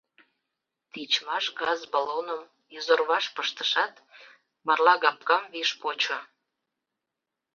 [0.91, 2.41] Тичмаш газ баллоным
[2.75, 3.93] изорваш пыштышат,
[4.67, 6.17] марлагапкам виш почо.